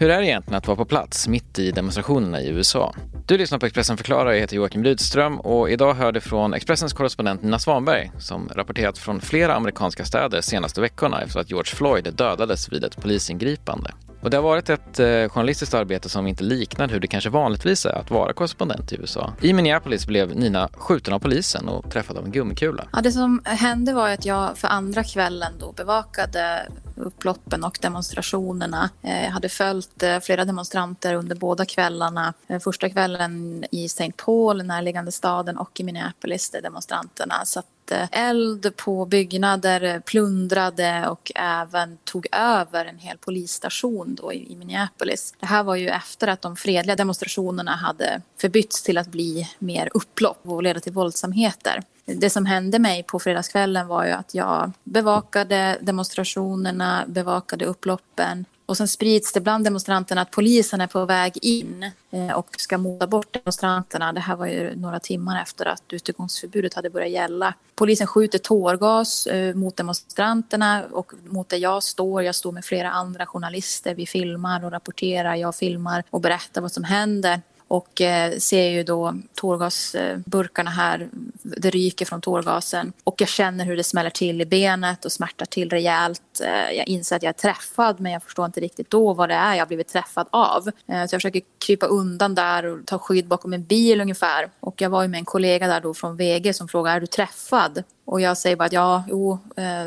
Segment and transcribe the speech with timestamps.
[0.00, 2.94] Hur är det egentligen att vara på plats mitt i demonstrationerna i USA?
[3.26, 4.32] Du lyssnar på Expressen förklarar.
[4.32, 8.98] Jag heter Joakim Rydström och idag hör du från Expressens korrespondent Nina Svanberg som rapporterat
[8.98, 13.90] från flera amerikanska städer senaste veckorna efter att George Floyd dödades vid ett polisingripande.
[14.22, 17.86] Och det har varit ett eh, journalistiskt arbete som inte liknar hur det kanske vanligtvis
[17.86, 19.32] är att vara korrespondent i USA.
[19.40, 22.88] I Minneapolis blev Nina skjuten av polisen och träffad av en gummikula.
[22.92, 28.90] Ja, det som hände var att jag för andra kvällen då bevakade upploppen och demonstrationerna.
[29.02, 32.34] Eh, jag hade följt eh, flera demonstranter under båda kvällarna.
[32.48, 34.12] Eh, första kvällen i St.
[34.16, 37.44] Paul, närliggande staden, och i Minneapolis där demonstranterna
[37.90, 45.34] satte eld på byggnader, plundrade och även tog över en hel polisstation då i Minneapolis.
[45.40, 49.88] Det här var ju efter att de fredliga demonstrationerna hade förbytts till att bli mer
[49.94, 54.72] upplopp och leda till våldsamheter det som hände mig på fredagskvällen var ju att jag
[54.84, 61.38] bevakade demonstrationerna, bevakade upploppen och sen sprids det bland demonstranterna att polisen är på väg
[61.42, 64.12] in eh, och ska mota bort demonstranterna.
[64.12, 67.54] Det här var ju några timmar efter att utegångsförbudet hade börjat gälla.
[67.74, 72.22] Polisen skjuter tårgas eh, mot demonstranterna och mot där jag står.
[72.22, 73.94] Jag står med flera andra journalister.
[73.94, 75.34] Vi filmar och rapporterar.
[75.34, 81.08] Jag filmar och berättar vad som händer och eh, ser ju då tårgasburkarna eh, här,
[81.42, 85.46] det ryker från tårgasen och jag känner hur det smäller till i benet och smärtar
[85.46, 86.40] till rejält.
[86.44, 89.34] Eh, jag inser att jag är träffad men jag förstår inte riktigt då vad det
[89.34, 90.62] är jag har blivit träffad av.
[90.62, 94.50] Så jag försöker krypa undan där och ta skydd bakom en bil ungefär.
[94.60, 97.06] Och jag var ju med en kollega där då från VG som frågade är du
[97.06, 97.82] träffad?
[98.04, 99.38] Och jag säger bara att ja, jo,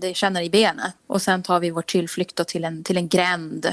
[0.00, 0.94] det känner i benet.
[1.06, 3.66] Och sen tar vi vår tillflykt till en, till en gränd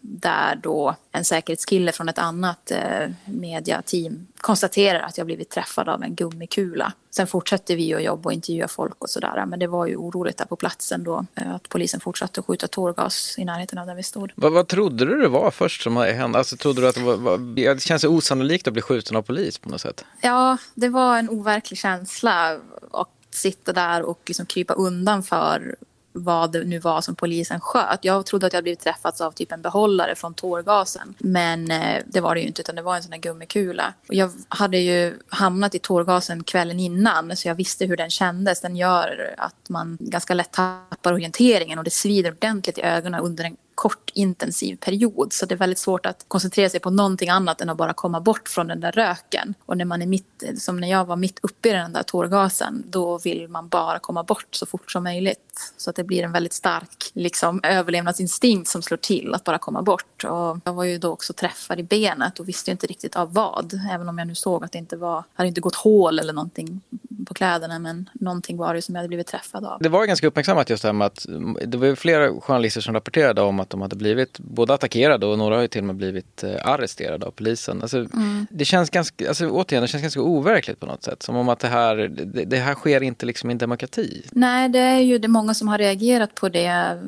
[0.00, 6.02] där då en säkerhetskille från ett annat eh, mediateam konstaterar att jag blivit träffad av
[6.02, 6.92] en gummikula.
[7.10, 9.46] Sen fortsätter vi att jobba och intervjua folk och sådär.
[9.46, 11.26] Men det var ju oroligt där på platsen då.
[11.34, 14.32] Eh, att polisen fortsatte att skjuta tårgas i närheten av där vi stod.
[14.34, 16.38] Vad, vad trodde du det var först som hände?
[16.38, 19.58] Alltså, trodde du att det, var, var, det känns osannolikt att bli skjuten av polis
[19.58, 20.04] på något sätt?
[20.20, 22.58] Ja, det var en overklig känsla.
[22.90, 25.76] Och sitta där och liksom krypa undan för
[26.18, 28.04] vad det nu var som polisen sköt.
[28.04, 31.14] Jag trodde att jag blivit träffad av typ en behållare från tårgasen.
[31.18, 33.94] Men eh, det var det ju inte utan det var en sån här gummikula.
[34.08, 38.60] Och jag hade ju hamnat i tårgasen kvällen innan så jag visste hur den kändes.
[38.60, 43.44] Den gör att man ganska lätt tappar orienteringen och det svider ordentligt i ögonen under
[43.44, 45.32] en kort intensiv period.
[45.32, 48.20] Så det är väldigt svårt att koncentrera sig på någonting annat än att bara komma
[48.20, 49.54] bort från den där röken.
[49.66, 52.84] Och när man är mitt, som när jag var mitt uppe i den där tårgasen,
[52.86, 55.72] då vill man bara komma bort så fort som möjligt.
[55.76, 59.82] Så att det blir en väldigt stark liksom, överlevnadsinstinkt som slår till att bara komma
[59.82, 60.24] bort.
[60.24, 63.80] Och jag var ju då också träffad i benet och visste inte riktigt av vad.
[63.92, 66.80] Även om jag nu såg att det inte var, hade inte gått hål eller någonting
[67.26, 69.82] på kläderna men någonting var det som jag hade blivit träffad av.
[69.82, 71.26] Det var ganska uppmärksammat just det här med att
[71.66, 75.54] det var flera journalister som rapporterade om att de hade blivit både attackerade och några
[75.54, 77.82] har ju till och med blivit eh, arresterade av polisen.
[77.82, 78.46] Alltså, mm.
[78.50, 81.22] Det känns ganska, alltså, återigen, det känns ganska overkligt på något sätt.
[81.22, 84.22] Som om att det här, det, det här sker inte liksom i en demokrati.
[84.32, 86.98] Nej, det är ju det många som har reagerat på det.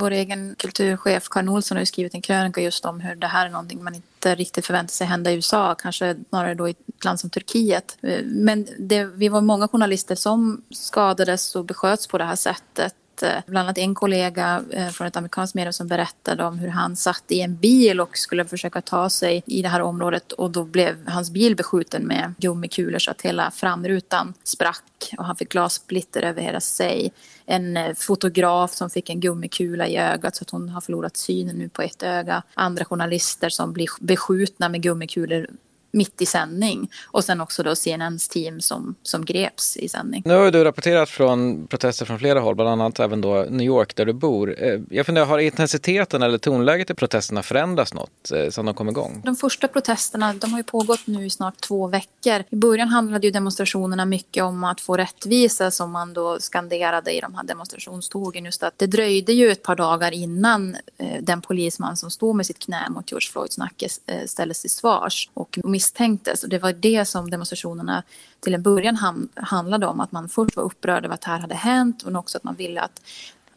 [0.00, 3.46] Vår egen kulturchef Karin Olsson har ju skrivit en krönika just om hur det här
[3.46, 6.70] är någonting man inte inte riktigt förväntar sig hända i USA, kanske snarare då i
[6.70, 7.96] ett land som Turkiet.
[8.24, 13.22] Men det, vi var många Många journalister som skadades och besköts på det här sättet
[13.22, 16.96] eh, bland annat en kollega eh, från ett amerikanskt medium som berättade om hur han
[16.96, 20.64] satt i en bil och skulle försöka ta sig i det här området och då
[20.64, 26.22] blev hans bil beskjuten med gummikulor så att hela framrutan sprack och han fick glassplitter
[26.22, 27.12] över hela sig.
[27.46, 31.56] En eh, fotograf som fick en gummikula i ögat så att hon har förlorat synen
[31.56, 32.42] nu på ett öga.
[32.54, 35.46] Andra journalister som blir beskjutna med gummikulor
[35.94, 36.90] mitt i sändning.
[37.06, 40.22] Och sen också då CNNs team som, som greps i sändning.
[40.24, 43.96] Nu har du rapporterat från protester från flera håll, bland annat även då New York
[43.96, 44.62] där du bor.
[44.62, 48.88] Eh, jag funderar, har intensiteten eller tonläget i protesterna förändrats något eh, sedan de kom
[48.88, 49.22] igång?
[49.24, 52.44] De första protesterna de har ju pågått nu i snart två veckor.
[52.50, 57.20] I början handlade ju demonstrationerna mycket om att få rättvisa som man då skanderade i
[57.20, 58.44] de här demonstrationstågen.
[58.44, 62.46] Just att det dröjde ju ett par dagar innan eh, den polisman som stod med
[62.46, 63.88] sitt knä mot George Floyds nacke
[64.26, 65.30] ställdes till svars.
[65.34, 66.42] Och misstänktes.
[66.42, 68.02] Och det var det som demonstrationerna
[68.40, 70.00] till en början handlade om.
[70.00, 72.54] Att man först var upprörd över att det här hade hänt men också att man
[72.54, 73.00] ville att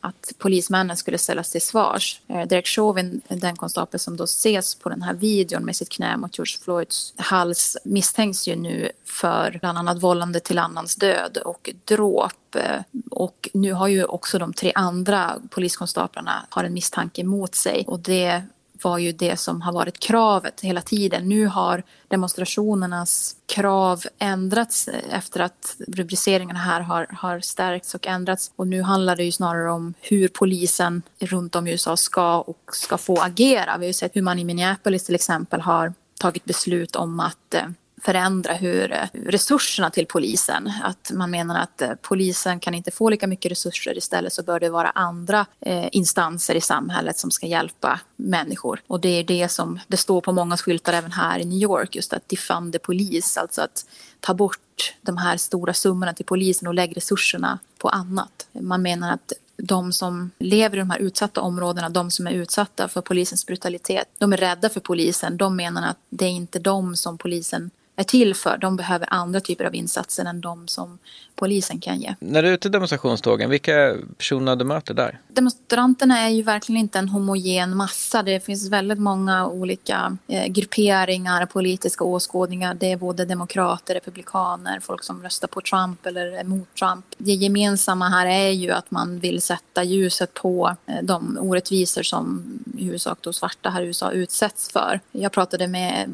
[0.02, 2.22] att polismännen skulle ställas till svars.
[2.28, 6.18] Eh, Derek Chauvin, den konstapel som då ses på den här videon med sitt knä
[6.18, 11.70] mot George Floyds hals misstänks ju nu för bland annat vållande till annans död och
[11.86, 12.56] dråp.
[12.56, 12.82] Eh,
[13.12, 18.00] och nu har ju också de tre andra poliskonstaplarna har en misstanke mot sig och
[18.00, 18.44] det
[18.84, 21.30] var ju det som har varit kravet hela tiden.
[21.30, 28.52] Nu har demonstrationernas krav ändrats eh, efter att rubriceringarna här har, har stärkts och ändrats.
[28.56, 32.70] Och nu handlar det ju snarare om hur polisen runt om i USA ska och
[32.74, 33.78] ska få agera.
[33.78, 37.54] Vi har ju sett hur man i Minneapolis till exempel har tagit beslut om att
[37.54, 37.62] eh,
[38.08, 40.72] förändra hur eh, resurserna till polisen.
[40.84, 43.98] Att man menar att eh, polisen kan inte få lika mycket resurser.
[43.98, 48.82] Istället så bör det vara andra eh, instanser i samhället som ska hjälpa människor.
[48.88, 51.96] Och det är det som det står på många skyltar även här i New York.
[51.96, 53.86] Just att defund the police, alltså att
[54.20, 58.48] ta bort de här stora summorna till polisen och lägga resurserna på annat.
[58.52, 62.88] Man menar att de som lever i de här utsatta områdena, de som är utsatta
[62.88, 65.38] för polisens brutalitet, de är rädda för polisen.
[65.38, 68.58] De menar att det är inte de som polisen är till för.
[68.58, 71.00] De behöver andra typer av insatser än de som
[71.36, 72.16] polisen kan ge.
[72.20, 75.20] När du är ute i demonstrationstågen, vilka personer du möter där?
[75.28, 78.24] Demonstranterna är ju verkligen inte en homogen massa.
[78.24, 82.74] Det finns väldigt många olika eh, grupperingar, politiska åskådningar.
[82.74, 87.06] Det är både demokrater, republikaner, folk som röstar på Trump eller är emot Trump.
[87.18, 92.44] Det gemensamma här är ju att man vill sätta ljuset på eh, de orättvisor som
[92.78, 95.00] i huvudsak då svarta här i USA utsätts för.
[95.12, 96.10] Jag pratade med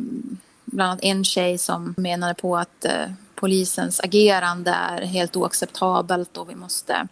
[0.76, 3.06] bland annat en tjej som menade på att eh,
[3.36, 7.08] polisens agerande är helt oacceptabelt och vi måste Eh,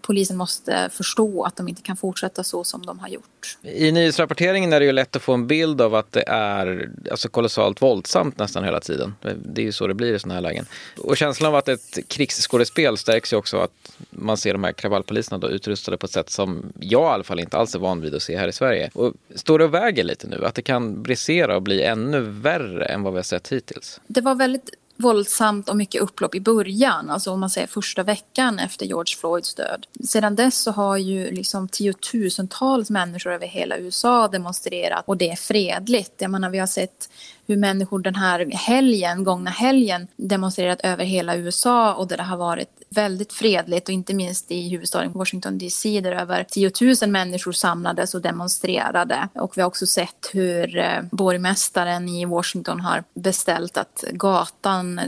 [0.00, 3.58] polisen måste förstå att de inte kan fortsätta så som de har gjort.
[3.62, 7.28] I nyhetsrapporteringen är det ju lätt att få en bild av att det är alltså
[7.28, 9.14] kolossalt våldsamt nästan hela tiden.
[9.44, 10.66] Det är ju så det blir i sådana här lägen.
[10.98, 15.38] Och känslan av att ett krigsskådespel stärks ju också att man ser de här kravallpoliserna
[15.38, 18.14] då utrustade på ett sätt som jag i alla fall inte alls är van vid
[18.14, 18.90] att se här i Sverige.
[18.94, 20.44] Och står det och väger lite nu?
[20.44, 24.00] Att det kan brisera och bli ännu värre än vad vi har sett hittills?
[24.06, 28.58] Det var väldigt våldsamt och mycket upplopp i början, alltså om man säger första veckan
[28.58, 29.86] efter George Floyds död.
[30.04, 35.36] Sedan dess så har ju liksom tiotusentals människor över hela USA demonstrerat och det är
[35.36, 36.12] fredligt.
[36.18, 37.10] Jag menar, vi har sett
[37.46, 42.36] hur människor den här helgen, gångna helgen demonstrerat över hela USA och där det har
[42.36, 46.70] varit väldigt fredligt och inte minst i huvudstaden Washington DC där över 10
[47.02, 49.28] 000 människor samlades och demonstrerade.
[49.34, 55.00] Och vi har också sett hur eh, borgmästaren i Washington har beställt att gatan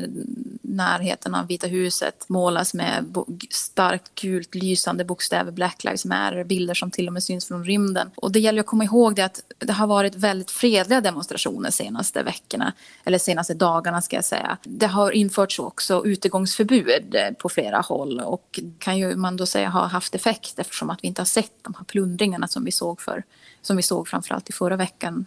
[0.78, 3.16] närheten av Vita huset målas med
[3.50, 8.10] starkt gult lysande bokstäver Black Lives Matter, bilder som till och med syns från rymden.
[8.16, 12.22] Och det gäller att komma ihåg det att det har varit väldigt fredliga demonstrationer senaste
[12.22, 12.72] veckorna,
[13.04, 14.58] eller senaste dagarna ska jag säga.
[14.62, 19.68] Det har införts också utegångsförbud eh, på flera håll och kan ju man då säga
[19.68, 23.00] ha haft effekt eftersom att vi inte har sett de här plundringarna som vi såg
[23.00, 23.22] för
[23.68, 25.26] som vi såg framförallt i förra veckan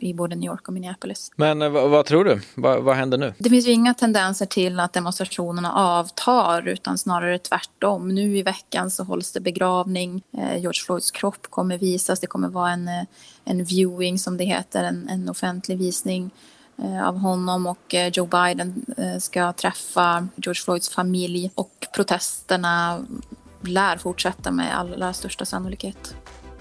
[0.00, 1.30] i både New York och Minneapolis.
[1.36, 2.40] Men eh, vad, tror du?
[2.54, 3.34] Vad, vad, händer nu?
[3.38, 8.08] Det finns ju inga tendenser till att demonstrationerna avtar utan snarare tvärtom.
[8.08, 10.22] Nu i veckan så hålls det begravning.
[10.38, 12.20] Eh, George Floyds kropp kommer visas.
[12.20, 13.04] Det kommer vara en, eh,
[13.44, 16.30] en viewing som det heter, en, en offentlig visning
[17.04, 18.86] av honom och Joe Biden
[19.20, 23.06] ska träffa George Floyds familj och protesterna
[23.60, 26.14] lär fortsätta med allra största sannolikhet.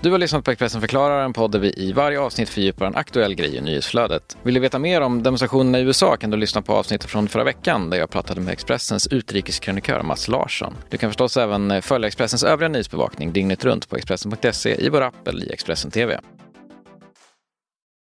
[0.06, 2.96] Du har lyssnat på Expressen förklarar, en podd där vi i varje avsnitt fördjupar en
[2.96, 4.38] aktuell grej i nyhetsflödet.
[4.44, 7.44] Vill du veta mer om demonstrationerna i USA kan du lyssna på avsnittet från förra
[7.44, 10.74] veckan där jag pratade med Expressens utrikeskrönikör Mats Larsson.
[10.90, 15.28] Du kan förstås även följa Expressens övriga nyhetsbevakning dygnet runt på Expressen.se, i vår app
[15.28, 16.20] eller i Expressen TV.